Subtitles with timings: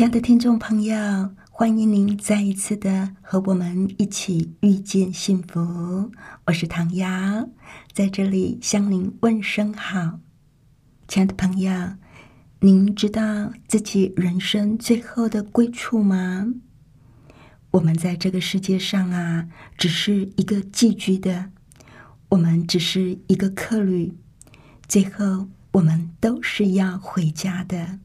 [0.00, 0.96] 亲爱的听众朋友，
[1.50, 6.10] 欢迎您再一次的和我们一起遇见幸福。
[6.46, 7.46] 我是唐瑶，
[7.92, 10.20] 在这里向您问声好。
[11.06, 11.70] 亲爱的朋友。
[12.60, 16.46] 您知道自己人生最后的归处吗？
[17.72, 21.50] 我们在这个世界上啊，只是一个寄居的，
[22.30, 24.16] 我们只是一个客旅，
[24.88, 27.98] 最后我们都是要回家的。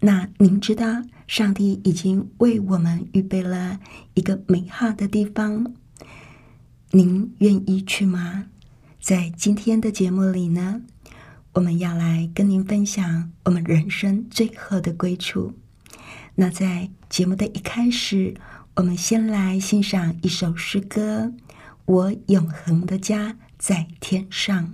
[0.00, 3.78] 那您知道，上帝已经为我们预备了
[4.14, 5.74] 一个美好的地方，
[6.92, 8.46] 您愿意去吗？
[8.98, 10.82] 在今天的节目里呢？
[11.52, 15.52] 我们要来跟您分享我们人生最后的归处。
[16.36, 18.34] 那在节目的一开始，
[18.76, 21.24] 我们先来欣赏一首诗歌
[21.84, 24.64] 《我永恒的家在天上》。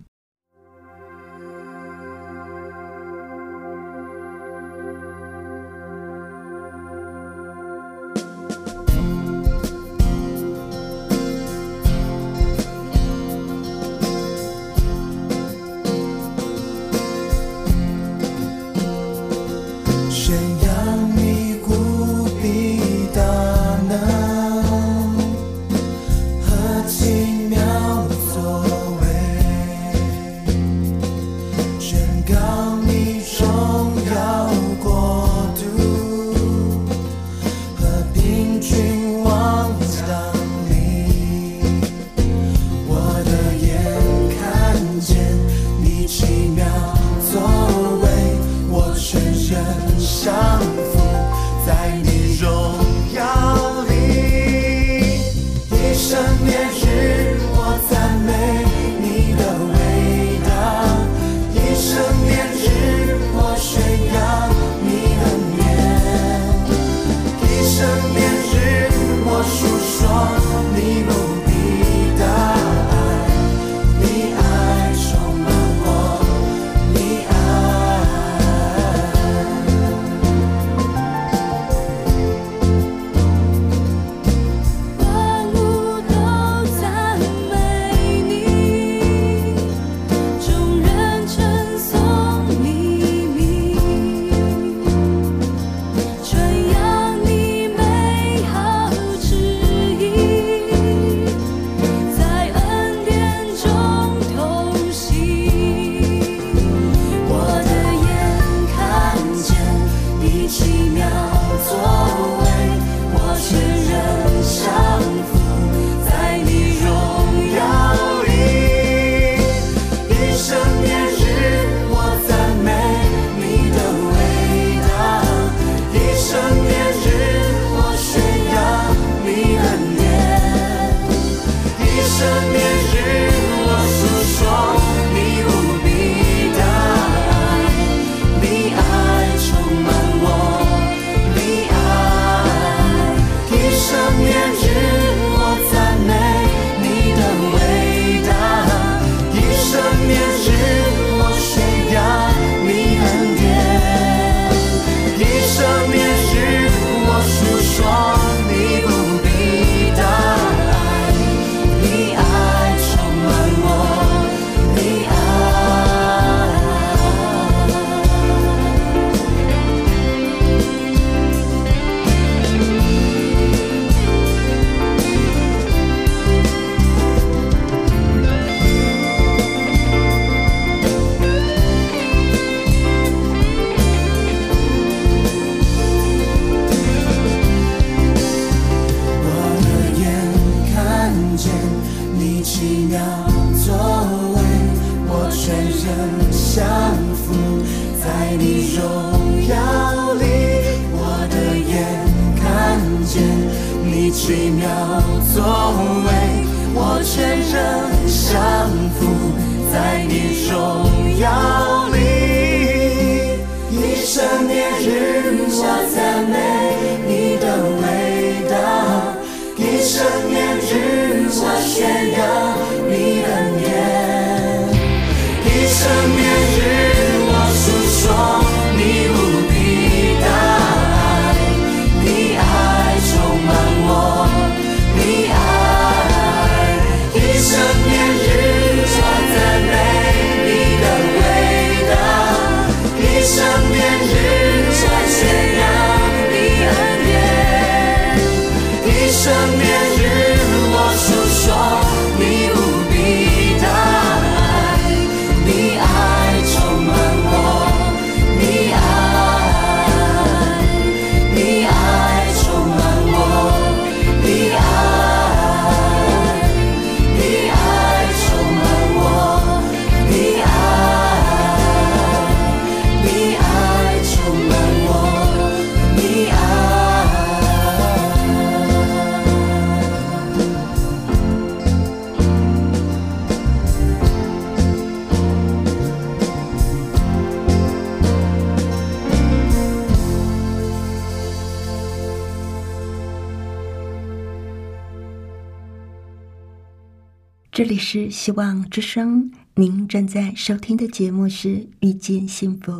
[297.56, 301.48] 这里是希望之声，您正在收听的节目是
[301.80, 302.70] 《遇见幸福》，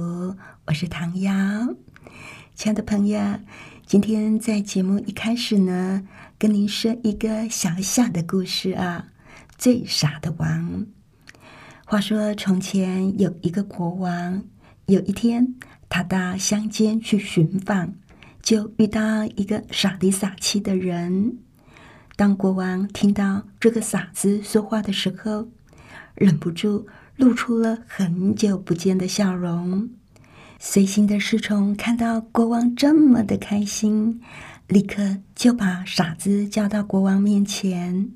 [0.67, 1.33] 我是唐瑶。
[2.55, 3.19] 亲爱的朋友，
[3.87, 6.07] 今天在节目一开始呢，
[6.39, 9.07] 跟您说一个小小的故事啊。
[9.57, 10.85] 最傻的王。
[11.87, 14.45] 话说从前有一个国王，
[14.89, 15.55] 有一天
[15.89, 17.95] 他到乡间去寻访，
[18.43, 21.39] 就遇到一个傻里傻气的人。
[22.17, 25.49] 当国王听到这个傻子说话的时候，
[26.15, 26.87] 忍不住
[27.17, 29.91] 露出了很久不见的笑容。
[30.59, 34.23] 随行的侍从看到国王这么的开心，
[34.67, 38.11] 立刻就把傻子叫到国王面前。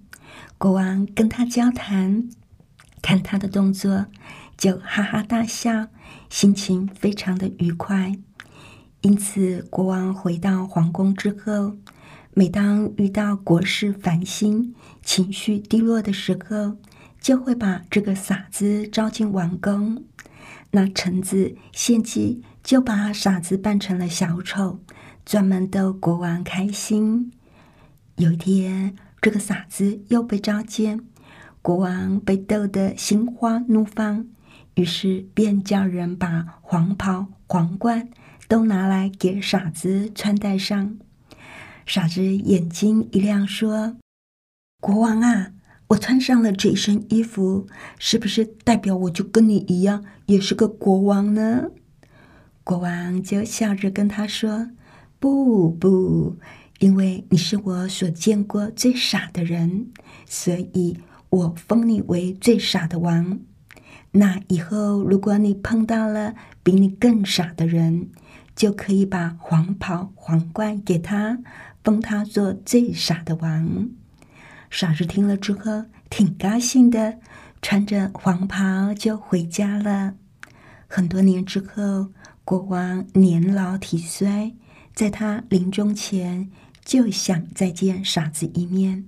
[0.56, 2.26] 国王跟他交谈，
[3.02, 4.06] 看他的动作，
[4.56, 5.88] 就哈哈大笑，
[6.30, 8.16] 心情非常的愉快。
[9.02, 11.76] 因此，国王回到皇宫之后。
[12.32, 16.76] 每当遇到国事烦心、情绪低落的时候，
[17.20, 20.04] 就会把这个傻子招进王宫。
[20.70, 24.78] 那臣子献计，就把傻子扮成了小丑，
[25.24, 27.32] 专门逗国王开心。
[28.16, 31.00] 有一天，这个傻子又被召见，
[31.60, 34.24] 国王被逗得心花怒放，
[34.74, 38.08] 于是便叫人把黄袍、皇冠
[38.46, 40.96] 都拿来给傻子穿戴上。
[41.92, 43.96] 傻子眼睛一亮，说
[44.80, 45.50] ：“国王啊，
[45.88, 47.66] 我穿上了这一身衣服，
[47.98, 51.64] 是不是代表我就跟你一样，也是个国王呢？”
[52.62, 54.70] 国王就笑着跟他说
[55.18, 56.36] ：“不不，
[56.78, 59.88] 因为你是我所见过最傻的人，
[60.26, 60.96] 所以
[61.30, 63.40] 我封你为最傻的王。
[64.12, 68.10] 那以后，如果你碰到了比你更傻的人，
[68.54, 71.40] 就可以把黄袍、皇冠给他。”
[71.82, 73.88] 封他做最傻的王，
[74.70, 77.18] 傻子听了之后挺高兴的，
[77.62, 80.14] 穿着黄袍就回家了。
[80.86, 82.12] 很多年之后，
[82.44, 84.54] 国王年老体衰，
[84.94, 86.50] 在他临终前
[86.84, 89.06] 就想再见傻子一面，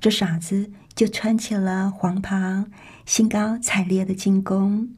[0.00, 2.64] 这傻子就穿起了黄袍，
[3.04, 4.88] 兴高采烈的进宫。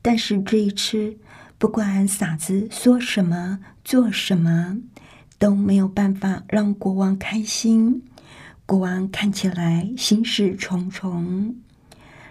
[0.00, 1.18] 但是这一次，
[1.58, 4.78] 不管傻子说什么，做什么。
[5.44, 8.02] 都没有办法让国王开心，
[8.64, 11.54] 国王看起来心事重重，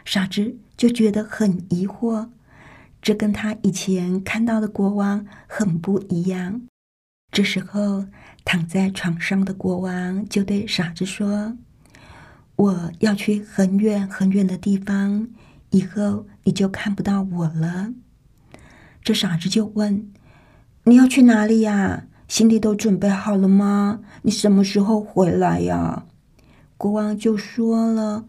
[0.03, 2.29] 傻子就觉得很疑惑，
[3.03, 6.63] 这跟他以前看到的国王很不一样。
[7.31, 8.07] 这时候，
[8.43, 11.55] 躺在床上的国王就对傻子说
[12.57, 15.27] ：“我要去很远很远的地方，
[15.69, 17.93] 以后你就看不到我了。”
[19.05, 20.11] 这傻子就问
[20.85, 23.99] ：“你要去哪里呀？”行李都准备好了吗？
[24.23, 26.05] 你什么时候回来呀？
[26.77, 28.25] 国王就说了：“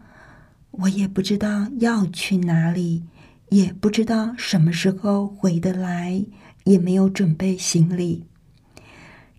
[0.69, 3.05] 我也不知道要去哪里，
[3.49, 6.23] 也不知道什么时候回得来，
[6.65, 8.27] 也没有准备行李。”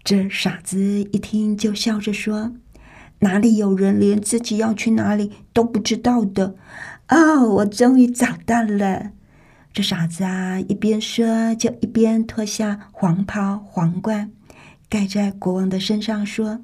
[0.02, 2.54] 这傻子一听就笑着说
[3.20, 6.56] ：“哪里有人连自己要去哪里都不知道的？
[7.10, 9.12] 哦，我终于找到了！”
[9.72, 14.32] 这傻子啊，一边说，就一边脱下黄袍、皇冠。
[14.88, 16.60] 盖在国王的身上，说：“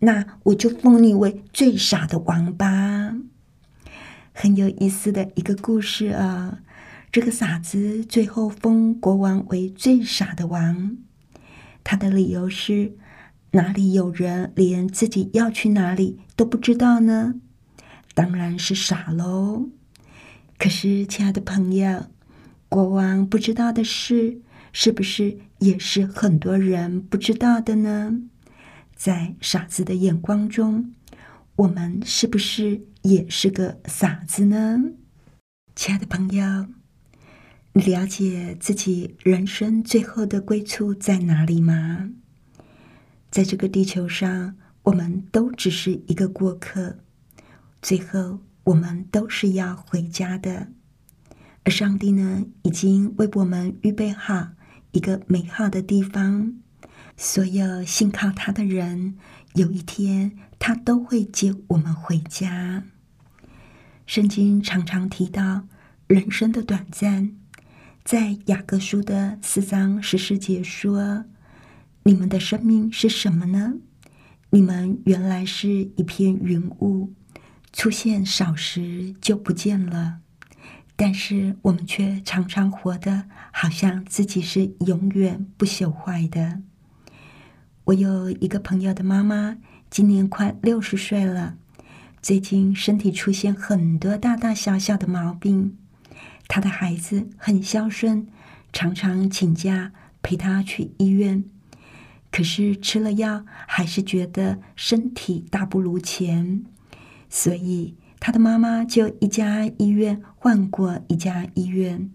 [0.00, 3.16] 那我就封你为最傻的王吧。”
[4.32, 6.60] 很有意思的一个故事啊！
[7.12, 10.96] 这个傻子最后封国王为最傻的王，
[11.82, 12.96] 他的理由是：
[13.50, 17.34] 哪里有人连自己要去哪里都不知道呢？
[18.14, 19.68] 当然是傻喽！
[20.56, 22.04] 可是，亲爱的朋友，
[22.68, 24.40] 国王不知道的是。
[24.72, 28.20] 是不是也是很多人不知道的呢？
[28.94, 30.94] 在傻子的眼光中，
[31.56, 34.78] 我们是不是也是个傻子呢？
[35.74, 36.66] 亲爱的朋友，
[37.72, 42.10] 你了解自己人生最后的归处在哪里吗？
[43.30, 46.98] 在这个地球上，我们都只是一个过客，
[47.80, 50.68] 最后我们都是要回家的。
[51.64, 54.50] 而上帝呢，已经为我们预备好。
[54.92, 56.54] 一个美好的地方，
[57.16, 59.16] 所有信靠他的人，
[59.54, 62.84] 有一天他都会接我们回家。
[64.06, 65.68] 圣经常常提到
[66.08, 67.36] 人生的短暂，
[68.04, 71.24] 在雅各书的四章十四节说
[72.02, 73.74] ：“你们的生命是什么呢？
[74.50, 77.12] 你们原来是一片云雾，
[77.72, 80.18] 出现少时就不见了。”
[81.02, 86.60] 但是我们却常常活得好像自己是永远不朽坏的。
[87.84, 89.56] 我有一个朋友的妈妈，
[89.88, 91.56] 今年快六十岁了，
[92.20, 95.78] 最近身体出现很多大大小小的毛病。
[96.46, 98.28] 她的孩子很孝顺，
[98.70, 101.42] 常常请假陪她去医院。
[102.30, 106.62] 可是吃了药，还是觉得身体大不如前，
[107.30, 112.10] 所以他的妈妈就一家医院换过一家医院。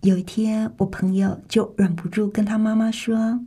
[0.00, 3.44] 有一天，我朋友就忍不住跟他妈妈说：“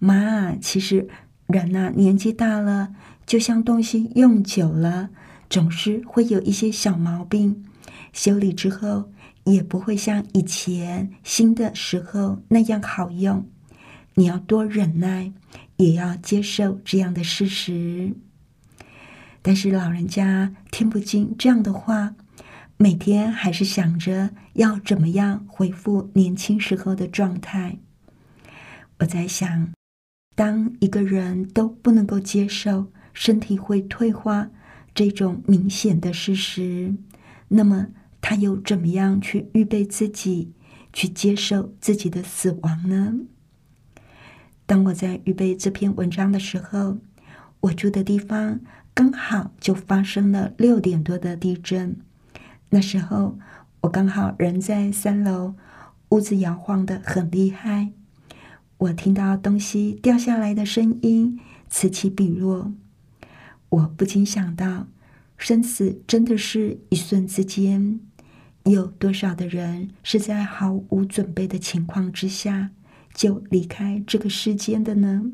[0.00, 1.06] 妈，其实
[1.46, 2.94] 人呐，年纪大了。”
[3.26, 5.10] 就像东西用久了，
[5.48, 7.64] 总是会有一些小毛病，
[8.12, 9.12] 修理之后
[9.44, 13.46] 也不会像以前新的时候那样好用。
[14.14, 15.32] 你要多忍耐，
[15.76, 18.14] 也要接受这样的事实。
[19.42, 22.14] 但是老人家听不进这样的话，
[22.76, 27.78] 每天还是想着要怎么样恢复年轻时候的状态。
[28.98, 29.72] 我在想，
[30.34, 32.92] 当一个人都不能够接受。
[33.12, 34.50] 身体会退化
[34.94, 36.94] 这种明显的事实，
[37.48, 37.88] 那么
[38.20, 40.52] 他又怎么样去预备自己，
[40.92, 43.14] 去接受自己的死亡呢？
[44.64, 46.98] 当我在预备这篇文章的时候，
[47.62, 48.60] 我住的地方
[49.00, 51.96] 刚好就发生了六点多的地震。
[52.68, 53.38] 那时候
[53.80, 55.54] 我刚好人在三楼，
[56.10, 57.92] 屋子摇晃的很厉害，
[58.76, 61.40] 我听到东西掉下来的声音
[61.70, 62.74] 此起彼落。
[63.70, 64.88] 我不禁想到，
[65.38, 68.00] 生死真的是一瞬之间，
[68.64, 72.72] 有多少的人是在毫无准备的情况之下
[73.14, 75.32] 就离开这个世间的呢？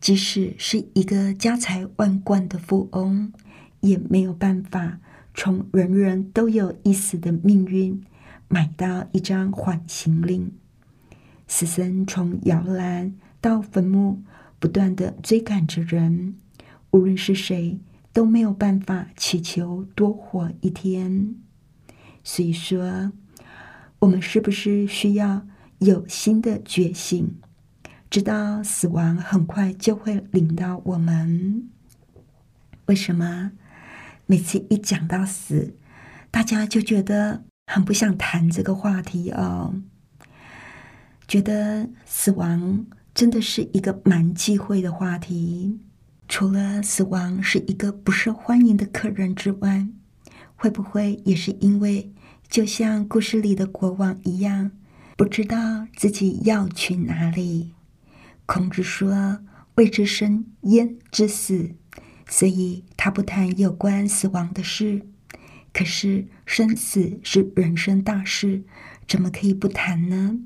[0.00, 3.32] 即使是一个家财万贯的富翁，
[3.80, 5.00] 也没有办法
[5.34, 8.02] 从人人都有一死的命运
[8.48, 10.52] 买到一张缓刑令。
[11.46, 14.22] 死神从摇篮到坟墓，
[14.58, 16.34] 不断的追赶着人。
[16.90, 17.78] 无论是谁
[18.12, 21.34] 都没有办法祈求多活一天，
[22.24, 23.12] 所以说，
[23.98, 25.46] 我们是不是需要
[25.80, 27.34] 有新的觉醒，
[28.10, 31.68] 知道死亡很快就会领到我们？
[32.86, 33.52] 为什么
[34.24, 35.74] 每次一讲到死，
[36.30, 39.74] 大家就觉得很不想谈这个话题哦？
[41.26, 45.78] 觉得死亡真的是一个蛮忌讳的话题。
[46.26, 49.86] 除了死亡是一个不受欢迎的客人之外，
[50.56, 52.10] 会不会也是因为
[52.48, 54.70] 就像故事里的国王一样，
[55.16, 57.74] 不知道自己要去哪里？
[58.48, 59.40] 孔子说
[59.76, 61.72] ：“未知生，焉知死？”
[62.26, 65.02] 所以他不谈有关死亡的事。
[65.70, 68.64] 可是生死是人生大事，
[69.06, 70.38] 怎么可以不谈呢？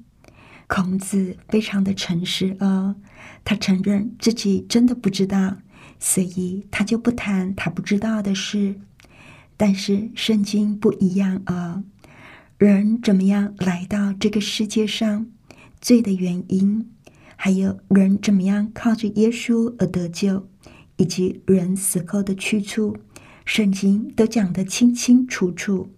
[0.67, 2.97] 孔子非常的诚实哦，
[3.45, 5.59] 他承认自己真的不知道。
[6.01, 8.81] 所以他就不谈他不知道的事，
[9.57, 11.85] 但是圣经不一样啊。
[12.59, 15.29] 人怎么样来到这个世界上，
[15.81, 16.91] 罪的原因，
[17.45, 20.47] 还有人怎么样靠着耶稣而得救，
[20.97, 22.97] 以及人死后的去处，
[23.45, 25.89] 圣经都讲得清清楚楚。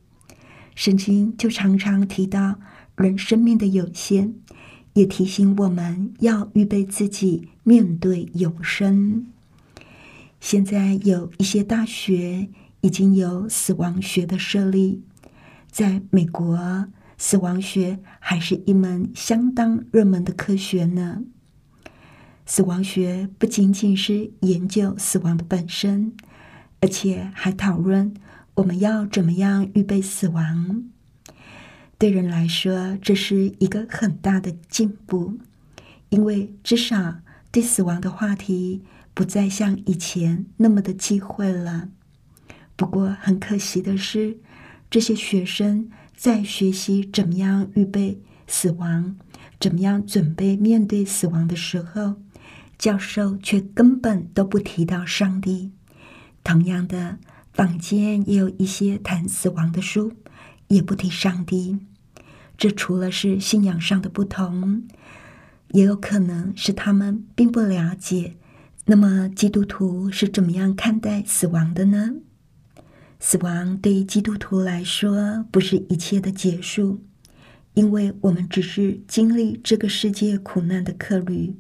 [0.75, 2.59] 圣经就常常提到
[2.97, 4.33] 人生命的有限，
[4.95, 9.27] 也提醒我们要预备自己面对永生。
[10.41, 12.49] 现在有一些大学
[12.81, 15.03] 已经有死亡学的设立，
[15.71, 16.87] 在美国，
[17.19, 21.25] 死亡学还是一门相当热门的科学呢。
[22.47, 26.13] 死亡学不仅仅是研究死亡的本身，
[26.81, 28.15] 而且还讨论
[28.55, 30.85] 我们要怎么样预备死亡。
[31.99, 35.39] 对人来说，这是一个很大的进步，
[36.11, 37.17] 因为至少
[37.51, 38.83] 对死亡的话题。
[39.17, 41.89] 不再像以前那么的忌讳了。
[42.75, 44.39] 不过很可惜的是，
[44.91, 49.17] 这些学生在学习怎么样预备死亡、
[49.61, 52.17] 怎么样准备面对死亡的时候，
[52.79, 55.73] 教授却根本都不提到上帝。
[56.43, 57.19] 同样的，
[57.53, 60.13] 坊间也有一些谈死亡的书，
[60.69, 61.79] 也不提上帝。
[62.57, 64.85] 这除了是信仰上的不同，
[65.69, 68.37] 也有可能是他们并不了解。
[68.87, 72.17] 那么，基督徒是怎么样看待死亡的呢？
[73.19, 77.03] 死亡对于基督徒来说不是一切的结束，
[77.73, 81.57] 因为我们只是经历这个世界苦难的客旅。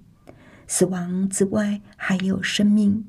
[0.66, 3.04] 死亡之外还有生命，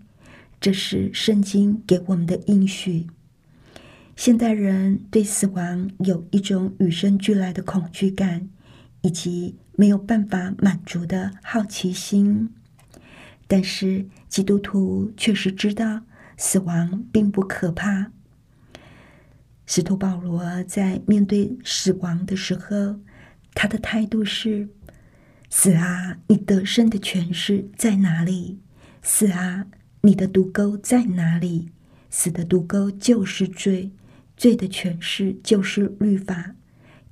[0.59, 3.07] 这是圣经给我们的应许。
[4.15, 8.49] 现代人对死亡有一种与生俱来的恐惧感，
[9.01, 12.49] 以及没有办法满足的好奇心。
[13.47, 16.01] 但是基督徒确实知道
[16.37, 18.11] 死亡并不可怕。
[19.65, 22.99] 使徒保罗在面对死亡的时候，
[23.53, 24.69] 他的态度是
[25.49, 28.59] ：“死啊，你得胜的权势在哪里？
[29.01, 29.67] 死啊，
[30.01, 31.69] 你的毒钩在哪里？
[32.09, 33.91] 死的毒钩就是罪，
[34.35, 36.55] 罪的权势就是律法。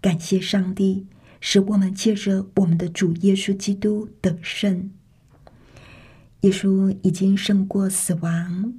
[0.01, 1.07] 感谢上帝，
[1.39, 4.91] 使我们借着我们的主耶稣基督得胜。”
[6.41, 8.73] 耶稣已经胜过死亡，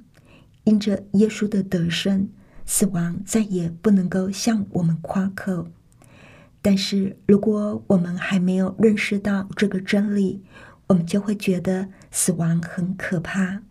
[0.65, 2.29] 因着耶稣的得胜，
[2.65, 5.67] 死亡再也不能够向我们夸口。
[6.67, 10.43] 但是，如果我们还没有认识到这个真理，
[10.87, 13.61] 我们就会觉得死亡很可怕。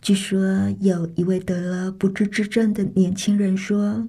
[0.00, 4.08] 据说有一位得了不治之症的年轻人说：“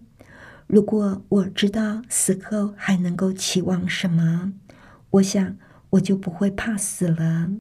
[0.65, 4.53] 如果我知道死后还能够期望什么，
[5.09, 5.57] 我想
[5.89, 7.51] 我就不会怕死了。”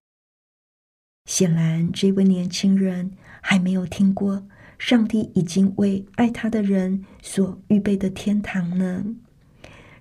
[1.28, 4.46] 显然，这位年轻人还没有听过
[4.78, 9.04] 上帝已经为爱他的人所预备的天堂呢。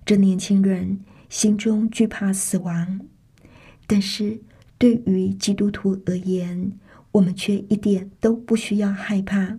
[0.05, 3.01] 这年轻人心中惧怕死亡，
[3.87, 4.39] 但是
[4.77, 6.73] 对于基督徒而言，
[7.13, 9.57] 我们却一点都不需要害怕，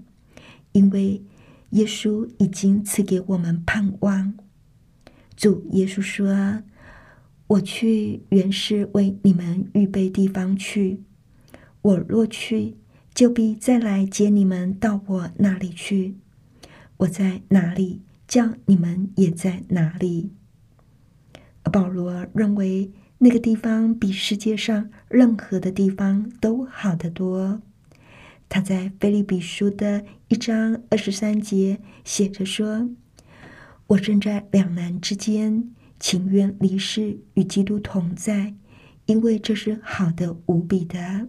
[0.71, 1.23] 因为
[1.71, 4.35] 耶稣已经赐给我们盼望。
[5.35, 6.63] 主耶稣说
[7.49, 11.03] ：“我去原是为你们预备地方去。”
[11.83, 12.77] 我若去，
[13.13, 16.17] 就必再来接你们到我那里去。
[16.99, 20.31] 我在哪里，叫你们也在哪里。
[21.73, 27.61] 保罗认为那个地方比世界上任何的地方都好得多。
[28.49, 32.89] 他在菲利比书的一章二十三节写着说
[33.89, 38.55] ：“我正在两难之间，情愿离世与基督同在，
[39.07, 41.29] 因为这是好的无比的。”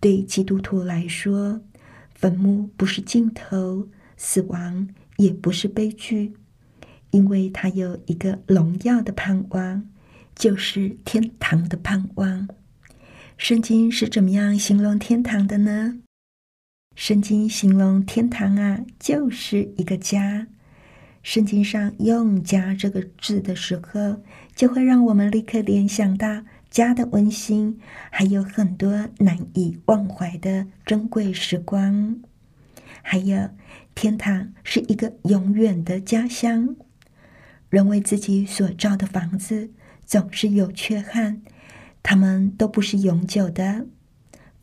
[0.00, 1.60] 对基督徒来说，
[2.14, 6.34] 坟墓不是尽头，死亡也不是悲剧，
[7.10, 9.88] 因为他有一个荣耀的盼望，
[10.34, 12.48] 就是天堂的盼望。
[13.36, 16.00] 圣经是怎么样形容天堂的呢？
[16.94, 20.46] 圣经形容天堂啊，就是一个家。
[21.22, 24.22] 圣经上用“家”这个字的时候，
[24.54, 26.44] 就会让我们立刻联想到。
[26.70, 27.78] 家的温馨，
[28.10, 32.20] 还有很多难以忘怀的珍贵时光。
[33.02, 33.50] 还有，
[33.94, 36.76] 天堂是一个永远的家乡。
[37.70, 39.70] 人为自己所造的房子
[40.06, 41.42] 总是有缺憾，
[42.02, 43.86] 他们都不是永久的。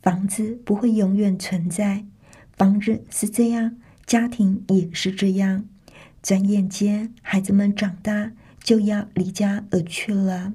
[0.00, 2.04] 房子不会永远存在，
[2.56, 5.64] 房子是这样，家庭也是这样。
[6.22, 10.54] 转眼间，孩子们长大就要离家而去了。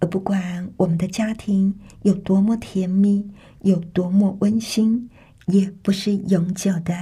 [0.00, 3.30] 而不管我们的家庭有多么甜蜜，
[3.62, 5.08] 有多么温馨，
[5.46, 6.94] 也不是永久的。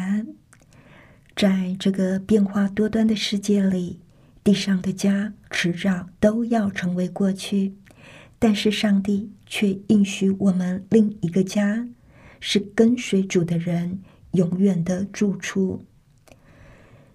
[1.35, 4.01] 在这个变化多端的世界里，
[4.45, 7.75] 地上的家迟早都要成为过去。
[8.39, 11.87] 但是上帝却应许我们另一个家，
[12.41, 14.01] 是跟随主的人
[14.33, 15.85] 永远的住处。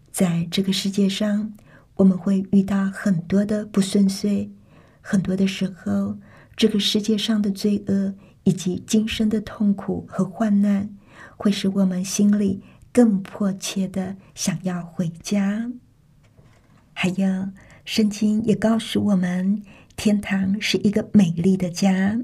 [0.09, 1.53] 在这个世界上，
[1.95, 4.49] 我们会遇到很多的不顺遂。
[5.01, 6.17] 很多的时候，
[6.55, 10.89] 这个世界上的罪恶以及今生的痛苦和患难，
[11.37, 15.71] 会使我们心里更迫切的想要回家。
[16.91, 17.49] 还有，
[17.85, 19.61] 圣经也告诉我们，
[19.95, 22.19] 天堂是一个美丽的家。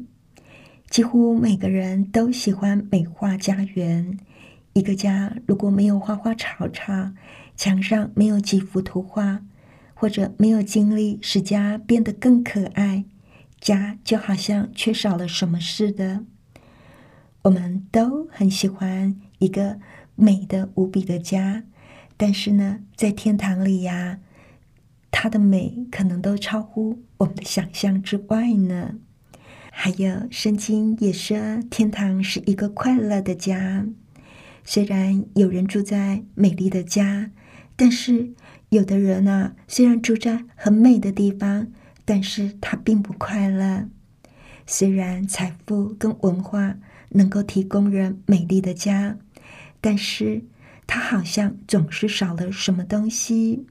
[0.89, 4.17] 几乎每个人都喜欢美化家园。
[4.73, 7.13] 一个家如果没有花花草草，
[7.55, 9.45] 墙上没有几幅图画。
[9.95, 13.05] 或者没有经历使家变得更可爱，
[13.61, 16.25] 家就好像缺少了什么似的。
[17.43, 19.79] 我们都很喜欢一个
[20.15, 21.63] 美的无比的家，
[22.17, 24.19] 但是呢，在天堂里呀，
[25.11, 28.95] 它的美可能都超乎我们的想象之外呢。
[29.71, 33.85] 还有圣经也说，天堂是一个快乐的家。
[34.63, 37.31] 虽然有人住在美丽的家，
[37.75, 38.33] 但是。
[38.69, 41.67] 有的人呢，虽然住在很美的地方，
[42.05, 43.87] 但是他并不快乐。
[44.65, 46.79] 虽然财富跟文化
[47.13, 49.17] 能够提供人美丽的家，
[49.81, 50.43] 但是
[50.85, 53.65] 它好像总是少了什么东西。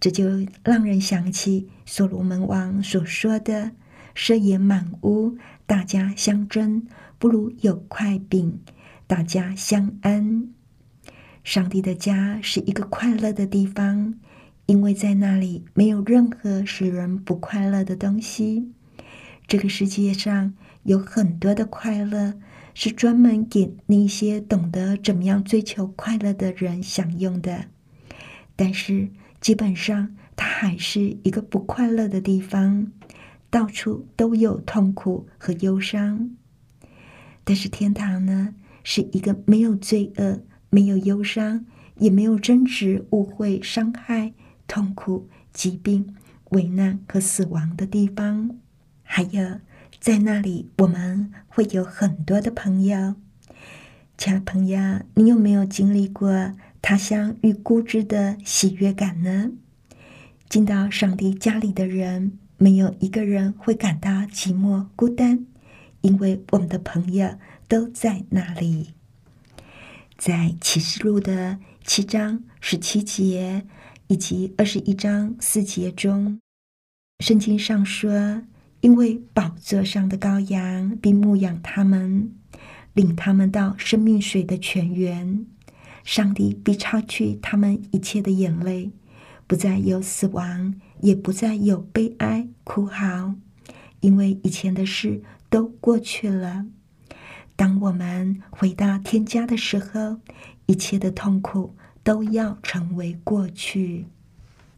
[0.00, 3.72] 这就让人想起所罗门王所说的
[4.14, 6.86] ：“舍野满屋，大家相争，
[7.18, 8.60] 不如有块饼，
[9.06, 10.48] 大家相安。”
[11.42, 14.14] 上帝的家是一个快乐的地方，
[14.66, 18.72] 因为在那里没有任何使人不快乐的东西。
[19.46, 22.34] 这个世界上有很多的快乐，
[22.72, 27.66] 是专门给那些懂得怎么样追求快乐的人享用的。
[28.56, 32.92] 但是基本上，它还是一个不快乐的地方，
[33.50, 36.30] 到处都有痛苦和忧伤。
[37.44, 41.66] 但是天堂呢，是一个没有罪恶、没有忧伤、
[41.98, 44.32] 也没有争执、误会、伤害、
[44.66, 46.14] 痛苦、疾病、
[46.50, 48.58] 危难和死亡的地方。
[49.02, 49.60] 还有，
[50.04, 53.14] 在那里我们会有很多的朋友。
[54.18, 59.52] 亲爱的朋友，你有没有经历过他乡遇故知的喜悦感呢？
[60.46, 65.46] 进到上帝家里的人，没有一个人会感到寂寞孤单。
[66.02, 68.90] 因为我们的朋友都在那里，
[70.18, 73.64] 在启示录的七章十七节
[74.08, 76.38] 以及二十一章四节中，
[77.20, 78.42] 圣经上说
[78.84, 82.30] ：“因为宝座上的羔羊并牧养他们，
[82.92, 85.46] 领他们到生命水的泉源，
[86.04, 88.90] 上帝必擦去他们一切的眼泪，
[89.46, 93.34] 不再有死亡，也不再有悲哀哭嚎，
[94.00, 96.66] 因为以前的事。”都过去了。
[97.54, 100.18] 当我们回到天家的时候，
[100.66, 104.06] 一切的痛苦都要成为过去。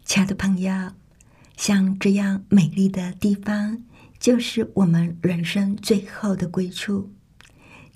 [0.04, 0.92] 亲爱的朋友，
[1.56, 3.82] 像这样美丽的地方，
[4.18, 7.12] 就是我们人生最后的归处。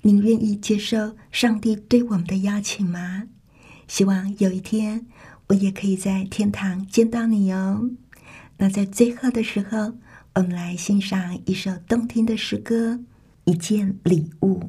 [0.01, 3.23] 您愿意接受上帝对我们的邀请吗？
[3.87, 5.05] 希望有一天
[5.47, 7.91] 我也可以在天堂见到你哦。
[8.57, 9.93] 那在最后的时候。
[10.33, 12.93] 我们来欣赏一首动听的诗歌，
[13.43, 14.59] 《一件礼物》。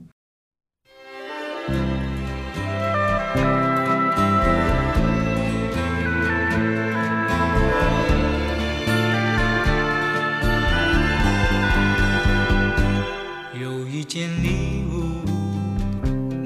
[14.15, 15.25] 件礼物，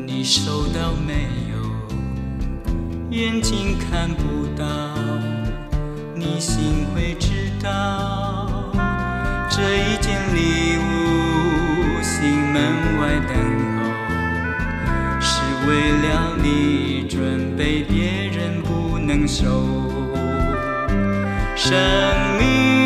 [0.07, 1.57] 你收到没有？
[3.11, 4.65] 眼睛看不到，
[6.15, 8.71] 你心会知道。
[9.51, 12.63] 这一件礼物，心门
[13.01, 13.35] 外等
[13.75, 13.83] 候，
[15.21, 19.43] 是为了你准备，别人不能收。
[21.57, 21.75] 生
[22.39, 22.86] 命